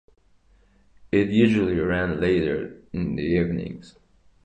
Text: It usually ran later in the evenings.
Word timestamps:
It 1.11 1.27
usually 1.29 1.77
ran 1.79 2.19
later 2.19 2.75
in 2.91 3.17
the 3.17 3.21
evenings. 3.23 3.99